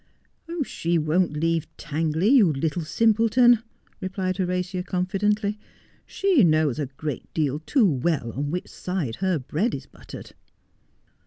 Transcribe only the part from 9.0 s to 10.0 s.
her bread is